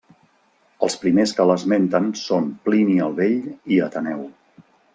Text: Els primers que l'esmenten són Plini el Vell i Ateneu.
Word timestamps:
Els 0.87 0.95
primers 1.03 1.33
que 1.39 1.45
l'esmenten 1.49 2.09
són 2.21 2.49
Plini 2.65 2.99
el 3.09 3.15
Vell 3.23 3.39
i 3.77 3.81
Ateneu. 3.91 4.27